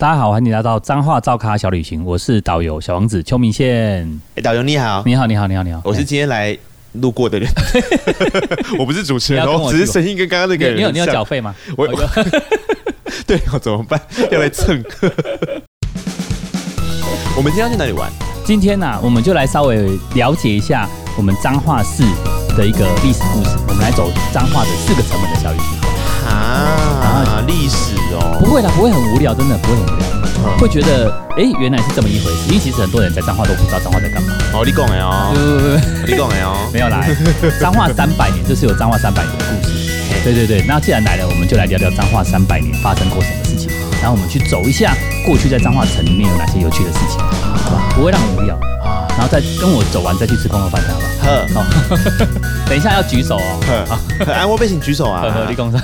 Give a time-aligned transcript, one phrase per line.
[0.00, 4.10] 大家好，欢迎来到彰化造咖小旅行，我是导游小王子邱明宪。
[4.30, 6.56] 哎、欸，导游你好，你好，你好，你好，你好，我是今天来
[6.92, 7.46] 路过的人，
[8.78, 10.78] 我不是主持人哦，只是声音跟刚刚那个人。
[10.78, 11.54] 你有你有缴费吗？
[11.76, 12.02] 我，我
[13.28, 14.00] 对，我怎么办？
[14.32, 14.82] 要来蹭？
[17.36, 18.10] 我们今天要去哪里玩？
[18.42, 20.88] 今天呢、啊，我们就来稍微了解一下
[21.18, 22.04] 我们彰化市
[22.56, 23.50] 的一个历史故事。
[23.68, 25.78] 我们来走彰化的四个城门的小旅行。
[26.26, 27.94] 啊，历史
[28.60, 30.06] 会啦，不会很无聊，真的不会很无聊，
[30.44, 32.48] 嗯、会觉得哎、欸，原来是这么一回事。
[32.48, 34.34] 因为其实很多人在彰化都不知道彰化在干嘛。
[34.52, 35.32] 哦，你讲的哦，
[36.06, 37.14] 你讲的哦， 没有来
[37.58, 39.90] 彰化三百年，就是有彰化三百年的故事。
[40.22, 43.70] 对对对，那既然来了，我们就来聊聊彰化三百年发生过什么事情。
[44.02, 47.18] 然后我们去走一下过去在彰化城里面有哪些有趣的事情，
[47.64, 47.92] 好吧？
[47.94, 48.58] 不会让你无聊。
[49.10, 51.46] 然后再跟我走完再去吃空肉饭，好吧？
[51.54, 51.96] 好，
[52.68, 53.86] 等一下要举手哦。
[53.88, 55.24] 好，安窝背请举手啊。
[55.48, 55.80] 立功上。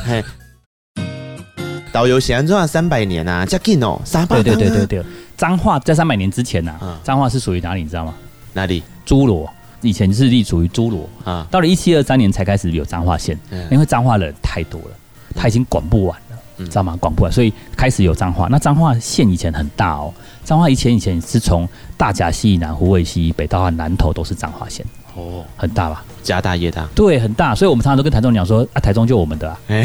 [1.96, 4.44] 导游写完之后三百年啊，加紧哦，三百年。
[4.44, 5.04] 对对对对对，
[5.34, 7.82] 彰化在三百年之前啊，彰化是属于哪里？
[7.82, 8.14] 你知道吗？
[8.52, 8.82] 哪里？
[9.06, 9.48] 侏罗，
[9.80, 11.46] 以前是隶属于侏罗啊。
[11.50, 13.38] 到了一七二三年才开始有彰化县，
[13.70, 14.90] 因为彰化人太多了，
[15.34, 16.94] 他已经管不完了，知道吗？
[17.00, 18.46] 管不完，所以开始有彰化。
[18.50, 20.12] 那彰化县以前很大哦。
[20.44, 24.84] 彰化以前以前是从大甲溪以南、湖尾溪以北到南投都是彰化县
[25.16, 26.04] 哦，很大吧？
[26.22, 27.54] 家大业大，对，很大。
[27.54, 29.58] 所以我们常常都跟台中讲说啊，台中就我们的啊。
[29.68, 29.84] 哎，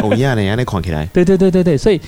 [0.00, 1.06] 不 一样的，人家那框起来。
[1.06, 2.00] 对对对对对，所以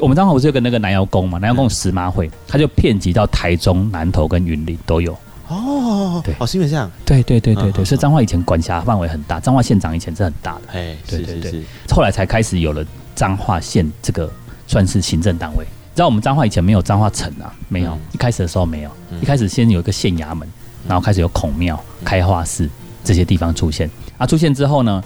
[0.00, 1.38] 我们彰化不是有个那个南瑶宫嘛？
[1.38, 5.16] 南瑶宫石马会，它就遍及到台中、南投跟云林都有。
[5.48, 6.90] 哦，对，哦，是因为这样。
[7.04, 10.62] 对对对对对，所以彰化以前管辖范围很大，彰化县长以前是很大的。
[10.72, 14.30] 哎，对对对，后来才开始有了彰化县这个
[14.66, 15.64] 算是行政单位。
[15.64, 18.90] 你知道我们彰化以前没有彰化城啊，没有，一开始的时候没有，
[19.22, 20.46] 一开始先有一个县衙门，
[20.88, 22.68] 然后开始有孔庙、开化寺
[23.04, 23.90] 这些地方出现。
[24.18, 25.02] 啊，出现之后呢，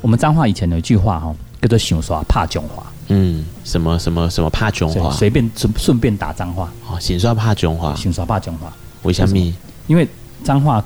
[0.00, 2.84] 我们彰化以前有一句话哈，叫做“想刷怕囧话”。
[3.08, 5.10] 嗯，什么什么什么怕囧话？
[5.10, 6.72] 随便顺顺便打脏话。
[6.88, 8.72] 哦，想刷怕囧话，想刷怕囧话。
[9.02, 9.54] 为什么？
[9.86, 10.08] 因为
[10.42, 10.82] 脏话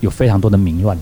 [0.00, 0.98] 有非常多的民乱。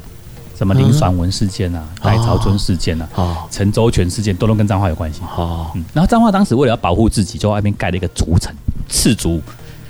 [0.55, 3.09] 什么林爽文事件啊，戴潮春事件啊，
[3.51, 5.21] 陈周全事件，都都跟彰化有关系。
[5.37, 8.55] 哦，然后彰化当时为了要保护自己，就在外面盖了一个竹城，
[8.89, 9.43] 赤竹，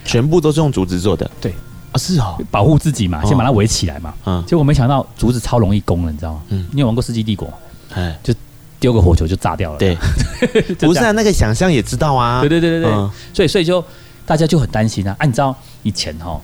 [0.03, 1.31] 全部都是用竹子做的。
[1.43, 1.53] 对，
[1.93, 4.15] 啊是哦，保护自己嘛，先把它围起来嘛。
[4.27, 6.43] 嗯，结果没想到竹子超容易攻了，你知道吗？
[6.49, 7.49] 嗯，你有玩过《世纪帝国》？
[7.95, 8.35] 哎，就
[8.81, 9.79] 丢个火球就炸掉了。
[9.79, 9.97] 对，
[10.81, 12.41] 不是啊，那个想象也知道啊。
[12.41, 12.93] 对对对对对，
[13.33, 13.85] 所以所以就
[14.27, 15.15] 大家就很担心啊。
[15.19, 16.41] 按照以前哈，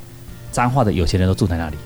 [0.52, 1.76] 彰化的有钱人都住在那里？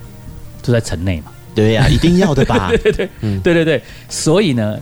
[0.63, 1.31] 住在城内嘛。
[1.55, 2.69] 对呀、啊，一定要的吧？
[2.73, 3.83] 对对对，嗯，对对对。
[4.09, 4.77] 所以呢，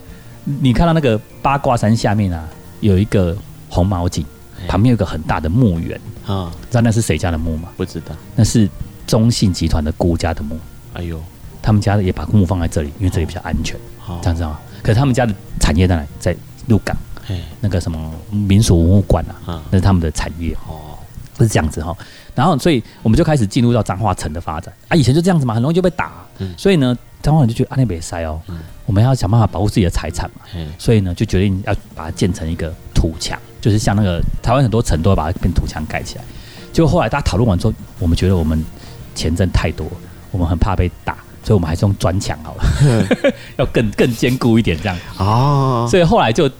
[0.45, 2.49] 你看到那个八卦山下面啊，
[2.81, 3.37] 有一个
[3.69, 4.25] 红毛井，
[4.69, 6.53] 旁边有个很大的墓园啊。
[6.71, 7.69] 知道那是谁家的墓吗？
[7.77, 8.69] 不知道，那是
[9.07, 10.59] 中信集团的辜家的墓。
[10.95, 11.23] 哎呦，
[11.63, 13.77] 他们家也把墓放在这里，因为这里比较安全。
[14.07, 14.61] 哦这样子啊？
[14.83, 16.07] 可是他们家的产业在哪？
[16.19, 16.37] 在
[16.67, 16.97] 鹿港，
[17.61, 20.55] 那个什么民俗文物馆啊，那是他们的产业。
[20.69, 20.99] 哦，
[21.39, 21.97] 是这样子哈。
[22.35, 24.97] 然后，所以我们就开始进入到彰化城的发展啊。
[24.97, 26.13] 以前就这样子嘛，很容易就被打。
[26.39, 30.43] 嗯、所以呢，彰化人就觉得啊，那边塞哦，嗯、我们要想办法保护自己的财产嘛。
[30.55, 36.25] 嗯、所以呢，就决定要把它建成一个土墙，就是像那个台湾很多城都会把它变土墙盖起来。
[36.71, 38.63] 结果后来大家讨论完之后，我们觉得我们
[39.15, 39.87] 钱挣太多，
[40.31, 44.99] 我们很怕被打，所以我们还是用砖墙好了，嗯、 要更更坚固一点这样。
[45.17, 46.51] 哦，所以后来就。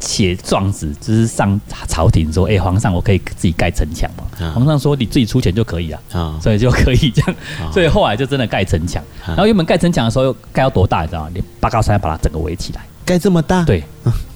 [0.00, 4.24] 写状子就是上朝廷说，哎、欸，皇上，我可以自己盖城墙吗？
[4.44, 7.36] 啊、皇上说，你自己出钱就可以了，啊、所以就可以这样。
[7.60, 9.00] 啊、所以后来就真的盖城墙。
[9.24, 11.02] 啊、然后原本盖城墙的时候，盖要多大？
[11.02, 11.30] 你知道吗？
[11.32, 13.62] 你八高山把它整个围起来，盖这么大？
[13.62, 13.84] 对，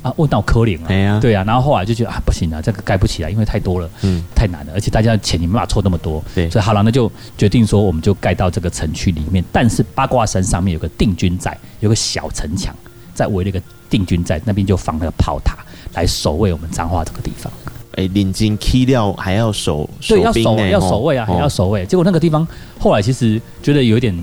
[0.06, 1.43] 啊，问到柯林了，对啊。
[1.44, 6.49] 然后后来就觉得啊，不行啊，这个盖不起来，因为太多了，嗯，太难了，而且大家的钱你没办法凑那么多，对。
[6.49, 9.44] 所以好了，那就决定说，我们就盖到这个城区里面。
[9.50, 12.72] 但是八卦山上面有个定军寨，有个小城墙，
[13.15, 15.56] 在围了一个定军寨，那边就放那个炮塔。
[15.94, 17.50] 来守卫我们彰化这个地方，
[17.94, 21.87] 哎，领金 key 料还要守，对，要守要守卫啊，还要守卫。
[21.87, 22.47] 结果那个地方
[22.78, 24.15] 后来其实觉得有一点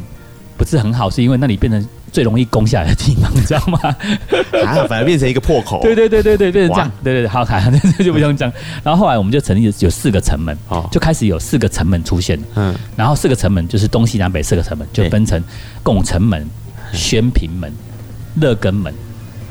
[0.56, 3.80] 不是很好，是因为那里变成最容易攻下来的地方，你知道吗？
[4.66, 5.82] 啊，反而变成一个破口。
[5.82, 6.92] 对对对对对，变成这样。
[7.04, 7.62] 对对对，好，看，
[7.98, 8.52] 这就不用讲。
[8.84, 12.40] 然后后来我们就成立有四个城门，哦就开始有四个城门出现。
[12.54, 15.44] 嗯，然后四个城门就是东西南北四个城门，就分成
[15.82, 16.48] 拱城门、
[16.94, 17.72] 宣平门、
[18.36, 18.94] 乐根门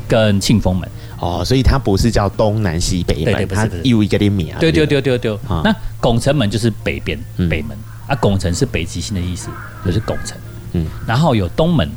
[0.06, 0.88] 跟庆丰门。
[1.18, 4.54] 哦，所以它不是叫东南西北门，它有一个名。
[4.60, 5.36] 对对对对对。
[5.64, 7.18] 那拱城门就是北边
[7.50, 7.76] 北门
[8.06, 9.48] 啊，拱城是北极星的意思，
[9.84, 10.36] 就是拱城。
[10.72, 10.86] 嗯。
[11.06, 11.88] 然后有东门，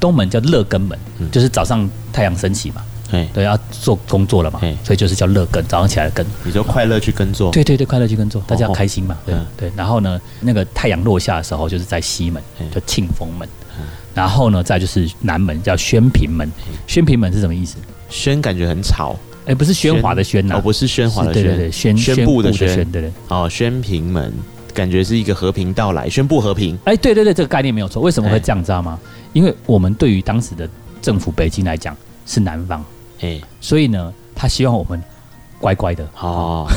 [0.00, 0.98] 东门叫乐根门，
[1.30, 2.82] 就是早上太阳升起嘛，
[3.32, 6.24] 对，要做工作了嘛，所以就是叫乐根，早上起来耕。
[6.42, 7.52] 你就快乐去耕作。
[7.52, 9.18] 对对对，快乐去耕作，大家开心嘛。
[9.26, 9.72] 对对。
[9.76, 12.42] 然后呢，那个太阳落下的时候，就是在西门，
[12.74, 13.48] 叫庆丰门。
[14.12, 16.50] 然后呢，再就是南门叫宣平门，
[16.86, 17.76] 宣平门是什么意思？
[18.08, 19.16] 宣感觉很吵，
[19.46, 23.12] 哎，不是喧哗的喧呐，哦，不是喧哗的喧，对对对，宣宣布的宣，对对。
[23.28, 24.32] 哦，宣平门，
[24.74, 26.76] 感觉是一个和平到来，宣布和平。
[26.84, 28.02] 哎，对对对，这个概念没有错。
[28.02, 28.98] 为什么会这样，知道吗？
[29.32, 30.68] 因为我们对于当时的
[31.00, 31.96] 政府北京来讲
[32.26, 32.84] 是南方，
[33.20, 35.02] 哎，所以呢，他希望我们
[35.58, 36.66] 乖乖的哦。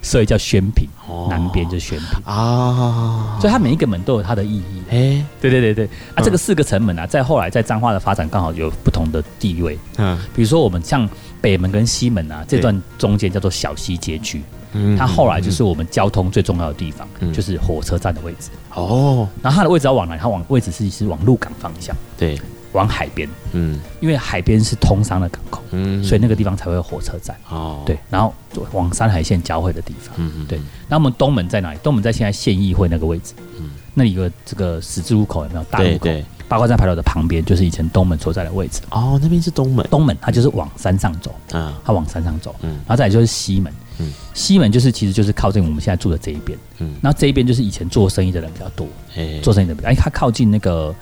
[0.00, 0.88] 所以叫宣平，
[1.28, 4.82] 南边就宣平啊，所以它每一个门都有它的意义。
[4.90, 9.76] 哎，对对对对，啊，这个四个城门啊，在后来在彰化的发展刚好有不同的地位。
[9.96, 11.06] 嗯，比如说我们像
[11.40, 14.57] 北门跟西门啊，这段中间叫做小西街区，嗯，
[14.98, 18.50] 它后来就是我们交通最重要的地方，就是火车站的位置。
[18.74, 20.16] 哦，然后它的位置要往哪？
[20.16, 21.96] 它往位置是是往鹿港方向。
[22.16, 22.38] 对。
[22.72, 28.32] 往海边，嗯，因为海边是通商的港口，嗯，所以那个地方才会有火车站，哦，对，然后
[28.72, 30.60] 往山海线交汇的地方，嗯嗯，对。
[30.86, 31.78] 那我们东门在哪里？
[31.82, 35.64] 东门在现在县议会那个位置，嗯，那里有个这个十字路口有没有？
[35.70, 38.82] 大路口，对，八卦山牌楼的旁边就是以前东门所在的位置。
[38.90, 48.86] 哦，那边是东门，东门它就是往山上走，啊，它往山上走，嗯，然后再来就是西门，嗯，西门就是其实就是靠近我们现在住的这一边，嗯，那这一边就是以前做生意的人比较多，
[49.16, 50.94] 哎，做生意的，哎，它靠近那个。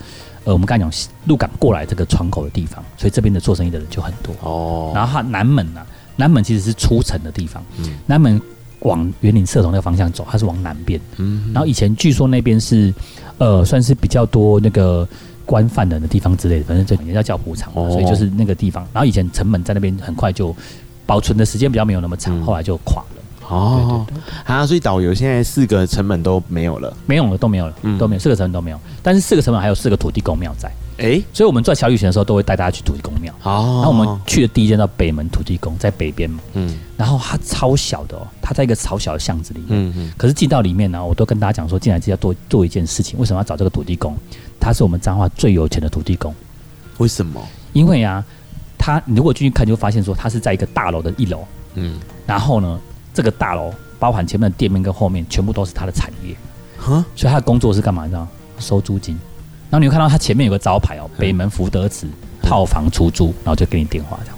[0.43, 0.89] 呃，我们刚才讲
[1.25, 4.93] 鹿港过来这个窗口的地方，所以这边的做生意的人就很多哦。
[4.95, 7.61] 然后它南门呢、啊，南门其实是出城的地方。
[7.79, 7.97] 嗯。
[8.05, 8.41] 南门
[8.79, 10.97] 往园林社头那个方向走，它是往南边。
[11.17, 11.51] 嗯。
[11.53, 12.93] 然后以前据说那边是，
[13.39, 15.05] 呃，算是比较多那个
[15.45, 18.87] 官犯人的地方之类的，反正这里面叫教壶场，哦、所以就是那个地方。
[18.93, 20.55] 然后以前城门在那边很快就
[21.07, 23.07] 保存的时间比较没有那么长，嗯、后来就垮了。
[23.49, 24.05] 哦，
[24.43, 28.79] 啊，所以导游现在四个成本都没有了，没有了，都没有了，嗯、都没有，四个成本都没有。
[29.01, 30.67] 但是四个成本还有四个土地公庙在，
[30.97, 33.33] 哎、欸，所以我们做小旅行的时候都会带大家去土地公庙。
[33.43, 44.13] 哦，然后我们去的第一间叫北门土地公，在北边嘛，嗯，然后它超小的哦，它在一个超小的巷子里面，嗯嗯，可是进到里面呢，我都跟大家讲说，进来就要做做一件事情，为什么要找这个土地公？
[44.59, 46.35] 他是我们彰化最有钱的土地公，
[46.97, 47.41] 为什么？
[47.71, 48.25] 因为啊，
[48.77, 51.45] 他你如果进去看，就会发现说他是在一个大楼的一楼，
[51.75, 52.79] 嗯，然后呢，
[53.13, 53.73] 这个大楼。
[53.99, 56.35] 包含前面的店面跟后面，全部都是他的产业，
[56.77, 58.03] 哈，所以他的工作是干嘛？
[58.03, 58.27] 你知道
[58.59, 59.17] 收租金。
[59.71, 62.05] 然后你会看到他前面有个招牌哦，北门福德祠
[62.43, 64.37] 套房出租，然后就给你电话这样。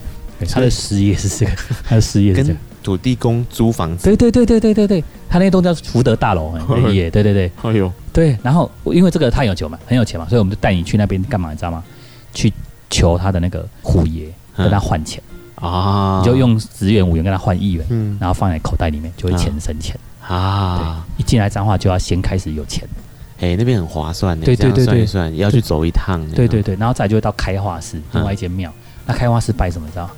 [0.49, 1.51] 他的事业是这个，
[1.83, 4.05] 他的事业是这个土地公租房子。
[4.05, 6.57] 对对对对对对对，他那栋叫福德大楼，
[6.89, 7.51] 也对对对。
[7.61, 11.49] 哎呦，对，然后因为这个他有钱嘛，很有钱嘛，所以我们就带你去那边干嘛？
[11.51, 11.83] 你知道吗？
[12.33, 12.53] 去
[12.89, 15.21] 求他的那个虎爷跟他换钱。
[15.61, 16.21] 啊！
[16.21, 19.93] 你就用十元五元跟他换一元，嗯，然后放在口袋里面，就会钱生钱。
[20.25, 21.03] 啊！
[21.17, 22.87] 对，一进来彰化就要先开始有钱，
[23.41, 28.71] 哎，那边很划算的，对对对对，要去走一趟，对对对，然后再就会到开化寺另外一间庙，
[29.05, 29.89] 那开化寺拜什么？
[29.89, 30.09] 知道？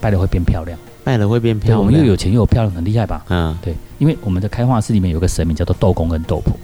[0.00, 3.22] 拜了会变漂亮，拜了会变漂亮，我们又有钱又有漂亮，很厉害吧？
[3.28, 6.56] 嗯，对，因为我们的开化寺里面有个神明叫做豆公跟豆婆，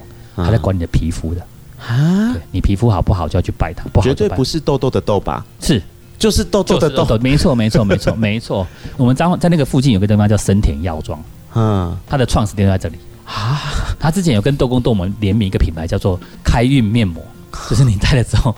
[0.43, 1.45] 他在管你的皮肤的
[1.87, 5.45] 啊，你皮肤好不好就要去拜它，不好绝对不是痘痘的痘吧？
[5.59, 5.81] 是。
[6.19, 8.65] 就是痘痘的痘，没错没错没错 没错。
[8.95, 11.21] 我们彰化在那个附近有个地方叫森田药妆，
[11.53, 12.95] 嗯，它的创始店就在这里
[13.25, 13.59] 啊。
[13.99, 17.21] 他之前有跟豆公豆母联名一个品牌，叫做开运面膜，
[17.69, 18.55] 就是你戴了之后，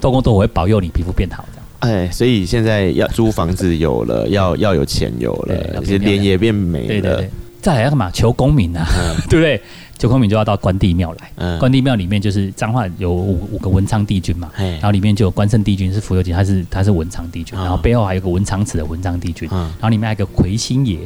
[0.00, 2.02] 豆公豆我会保佑你皮肤变好这样。
[2.02, 6.88] 哎，所以现在要租房子有了，要要有钱有了，脸也变美了。
[6.88, 7.30] 对对对，
[7.62, 8.10] 再来要干嘛？
[8.10, 8.84] 求功名啊，
[9.30, 9.62] 对不对？
[9.98, 20.98] 求功名就要到关帝庙来，嗯，关帝庙里面就是彰化有五五个文昌帝君嘛，然后里面就有关圣帝君是福佑帝，他是他是文昌帝君，然后背后还有个文昌祠的文昌帝君，然后里面还有个魁星爷，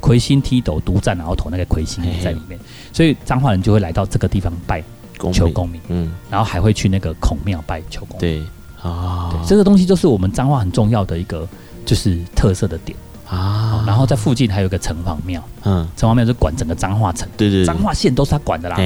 [0.00, 2.60] 魁星踢斗独占鳌头那个魁星爷在里面，
[2.92, 4.84] 所以彰化人就会来到这个地方拜
[5.32, 8.44] 求功名，嗯，然后还会去那个孔庙拜求功名，
[8.82, 11.48] 对，啊，这个东西就是我们彰化很重要的一个
[11.86, 12.96] 就是特色的点。
[13.28, 18.76] 啊，然后在附近还有个城隍庙，嗯，城隍庙是管整个彰化城，对对，彰化县都是他管的啦。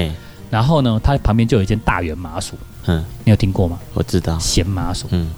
[0.51, 3.79] 然后呢，他旁边就有一间大圆麻薯，嗯，你有听过吗？
[3.93, 5.31] 我知道，咸麻薯，嗯，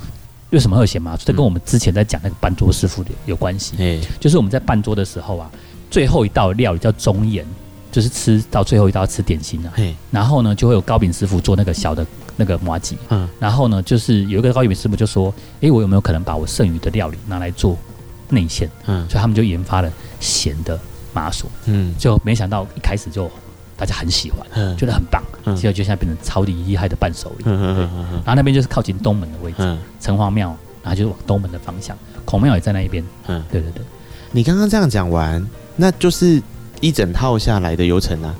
[0.50, 1.22] 为什么会有咸麻薯？
[1.24, 5.50] 这跟我们之前在讲那个办桌师傅的有关系，哎，就是我们在办桌的时候啊，
[5.90, 7.44] 最后一道料理叫中宴，
[7.90, 9.72] 就是吃到最后一道吃点心啊，
[10.12, 17.76] 然后呢，就会有糕饼师傅做那个小的那个麻糬，嗯，然后呢，就是有一个糕饼师傅就说，哎，我有没有可能把我剩余的料理拿来做？
[18.30, 20.78] 内线，嗯，所以他们就研发了咸的
[21.12, 23.30] 麻薯，嗯，就没想到一开始就
[23.76, 33.82] 大家很喜欢，嗯，觉得很棒，嗯，结果就现在变成超级厉害的伴手礼，嗯嗯嗯嗯，然后那边就是靠近东门的位置，嗯，城隍庙，然后就是往东门的方向，孔庙也在那一边，嗯，对对对，
[34.32, 35.44] 你刚刚这样讲完，
[35.76, 36.42] 那就是
[36.80, 38.34] 一整套下来的流程啊，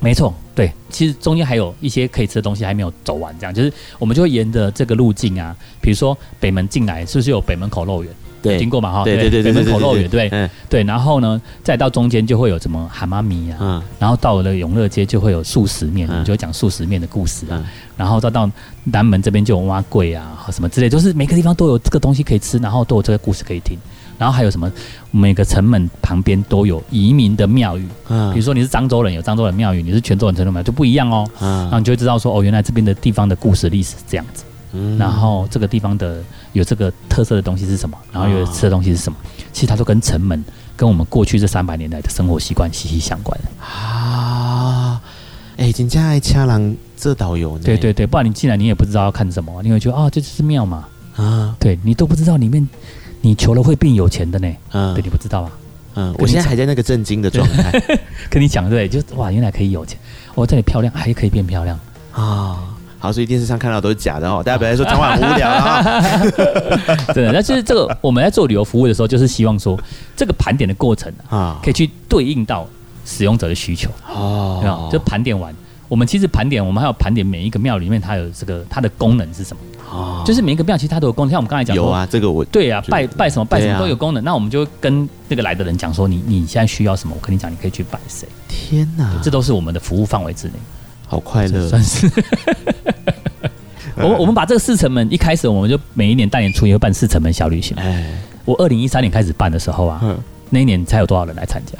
[0.00, 8.12] 没错，对，其实中间还有一些可以吃的东西还没有走完，这样就是我们就会沿着这个路径啊，比如说北门进来是不是有北门口肉圆？
[8.46, 17.62] 对，经过嘛哈，对对对对，北门口肉圆，对，对，然后呢，再到中间就会有什么蛤蟆米啊，嗯，然后到了永乐街就会有素食面，就会讲素食面的故事啊，
[17.96, 18.50] 然后再到
[18.84, 23.78] 南门这边就有碗粿啊，什么之类，就是每个地方都有这个东西可以吃，然后都有这个故事可以听。
[24.18, 24.72] 然后还有什么？
[25.10, 31.28] 每个城门旁边都有移民的庙宇，嗯，比如说你是漳州人，有漳州人庙宇；你是泉州人，泉州庙就不一样哦。
[31.38, 34.44] 嗯，然后你就会知道说，哦，原来这边的地方的故事历史是这样子。
[34.72, 37.96] 嗯，然后这个地方的有这个特色的东西是什么？
[38.12, 39.18] 然后有吃的东西是什么？
[39.52, 40.44] 其实它都跟城门
[40.76, 45.00] 跟我们过去这三百年来的生活习惯息息相关啊。
[45.56, 47.64] 哎，人家爱恰郎这导游呢？
[47.64, 50.86] 对对对，不然你进来你也不知道要看什么，你会觉得哦，这就是庙嘛。
[51.16, 52.68] 啊，对你都不知道里面。
[53.22, 54.54] 你求了会变有钱的呢？
[54.70, 55.50] 嗯，对，你不知道啊。
[55.94, 57.72] 嗯，我现在还在那个震惊的状态，
[58.30, 59.98] 跟你讲对，就哇，原来可以有钱，
[60.34, 61.76] 哦，这里漂亮，还可以变漂亮
[62.12, 62.75] 啊。
[63.06, 65.80] 好，所以电视上看到都是假的哦， 大家不要说彰化很无聊啊。
[67.14, 69.78] 真的，那就是这个我们在做旅游服务的时候，就是希望说
[70.16, 72.66] 这个盘点的过程啊，可以去对应到
[73.04, 74.88] 使用者的需求哦。
[74.90, 75.54] 就盘点完，
[75.88, 79.62] 我们其实盘点，我们还要盘点每一个庙里面它有这个它的功能是什么。
[79.88, 84.24] 哦，就是每一个庙其实它都有功能，像我们刚才讲有啊，这个我对啊，拜拜什么拜什么都有功能。
[84.24, 88.28] 那我们就跟那个来的人讲说，你你现在需要什么，我跟你讲，你可以去拜谁。
[88.48, 90.54] 天哪，这都是我们的服务范围之内，
[91.06, 92.10] 好快乐，算是。
[94.04, 97.76] 我们我们把这个四城门一开始我们就每一年大年初一会办四城门小旅行。
[97.78, 98.12] 哎，
[98.44, 100.16] 我二零一三年开始办的时候啊，
[100.50, 101.78] 那一年才有多少人来参加？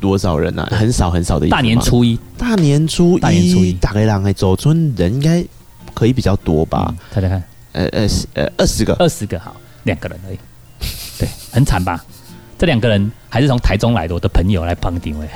[0.00, 0.68] 多少人啊？
[0.70, 1.48] 很少很少的。
[1.48, 5.44] 大年初一，大年初一，大年初一，大概让哎走村人应该。
[5.94, 6.94] 可以比较多吧？
[7.10, 7.42] 猜猜看，
[7.72, 10.38] 呃呃十呃二十个，二十个好，两个人而已，
[11.18, 12.04] 对，很惨吧？
[12.56, 15.26] 这两个人还是从台中来的，我的朋友来帮定位，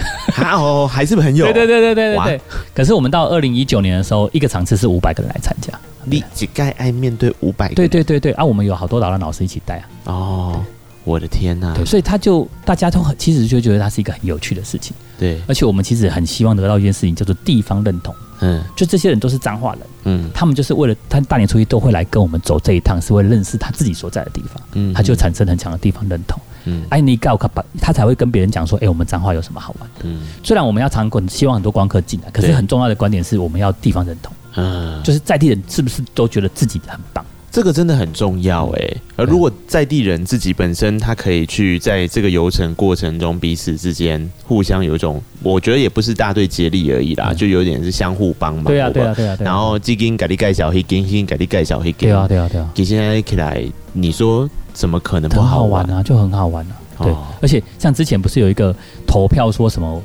[0.41, 2.41] 哦，还是朋友，对对对对对对。
[2.75, 5.73] 可是我们到二零一九年的时候，一个场次是五百个人来参加，
[6.05, 7.75] 你只该爱面对五百个？
[7.75, 9.89] 对对对对啊，我们有好多导览老师一起带啊。
[10.05, 10.65] 哦，
[11.05, 11.73] 我的天呐！
[11.75, 14.95] 对，所以他就大家都很其实就觉得它是一个很有趣的事情。
[15.19, 18.15] 对，而且我们其实很希望得到一件事情，叫做地方认同。
[18.45, 37.25] 嗯，就这些人都是彰化人，嗯，他们就是为了他大年初一都会来跟我们走这一趟，是为了认识他自己所在的地方，嗯，他就产生很强的地方认同，嗯，哎，你告诉他，他才会跟别人讲说，哎，我们彰化有什么好玩的，嗯，虽然我们要常滚，希望很多观光客进来，可是很重要的观点是我们要地方认同，嗯，就是在地人是不是都觉得自己很棒。
[37.53, 48.65] 这个真的很重要哎，而如果在地人自己本身，他可以去在这个游程过程中彼此之间互相有一种，我觉得也不是大队接力而已啦，就有点是相互帮忙。
[48.65, 49.37] 对啊，对啊，对啊。
[49.39, 51.93] 然后基金给你盖小黑，基金给你盖小黑。
[51.93, 52.71] 对啊，对啊，对啊。
[52.75, 56.03] 你现在起来，你说怎么可能不好玩啊？
[56.03, 57.05] 就很好玩啊。
[57.05, 58.75] 对，而且像之前不是有一个
[59.07, 60.03] 投票说什么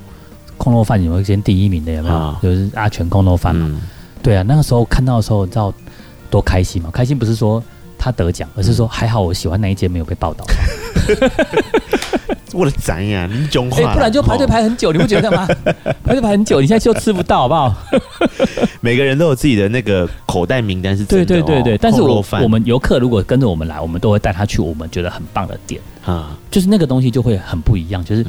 [0.57, 2.35] 空肉饭有先第一名的有没有？
[2.43, 3.79] 就是阿全空肉饭嘛。
[4.21, 5.73] 对啊，那个时候看到的时候，你知道。
[6.29, 6.89] 多开心嘛！
[6.91, 7.63] 开心不是说
[7.97, 10.45] 他得奖，而是说还好我喜欢那一届没有被报道。
[12.53, 15.45] 我的赞呀，你讲话，不然就排队排很久，你不觉得吗？
[16.03, 17.75] 排队排很久，你现在就吃不到，好不好？
[18.81, 21.25] 每个人都有自己的那个口袋名单，是真的。
[21.25, 28.03] 对对对对，但是我我们游客如果跟着我们来，我们都会带他去我们觉得很棒的店啊，就是那个东西就会很不一样。
[28.03, 28.25] 就是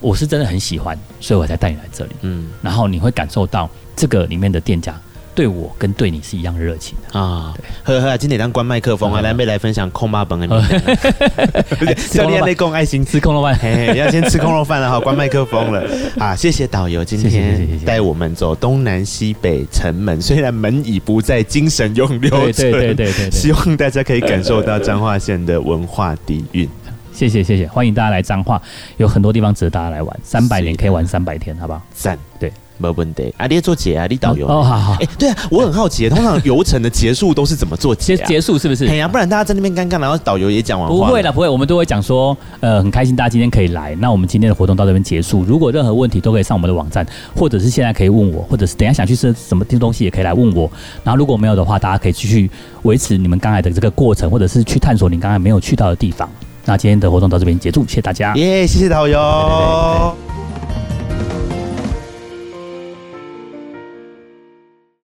[0.00, 2.12] 我是真的很喜欢，所以我才带你来这里。
[2.22, 4.94] 嗯，然后你会感受到这个里面的店家。
[5.36, 7.54] 对我跟对你是一样的热情的啊！
[7.84, 11.94] 呵呵，今天当关麦克风啊，来没来分享空巴本的名单？
[12.10, 13.54] 教练内功爱心吃空肉饭，
[13.94, 15.84] 要先吃空肉饭了哈，关麦克风了
[16.18, 16.34] 啊！
[16.34, 22.72] 谢谢导游今天带我们走东南西北城门，虽然门已不在，精神永留存。
[22.72, 26.66] 对对对对，希望大家可以感受到彰化县的文化底蕴。
[27.12, 28.60] 谢谢谢谢，欢迎大家来彰化，
[28.96, 31.82] 有很多地方值得大家来玩，三百年可以玩三百天，好不好？
[31.94, 32.50] 赞，对。
[32.78, 33.46] 没问题啊！
[33.46, 34.96] 你做结啊，你导游哦，好好。
[35.00, 38.16] 哎，对啊，我很好奇，通常游程的结束都是怎么做结？
[38.18, 38.86] 结束是不是？
[38.86, 40.88] 哎呀，不然大家在那边尴尬，然后导游也讲完。
[40.88, 45.44] 不会了，不会，我们都会讲说，呃，很开心大家今天可以来，那我们今天的活动到这边结束。
[45.44, 50.70] 如果任何问题都可以上我们的网站，或者是现在可以问我，或者是等一下想去吃什么听东西也可以来问我。
[51.02, 52.50] 然后如果没有的话，大家可以继续
[52.82, 56.28] 维持你们刚才的这个过程，或者是去探索你刚才没有去到的地方。
[56.64, 58.34] 那今天的活动到这边结束，谢谢大家。
[58.34, 60.35] 耶，谢谢导游。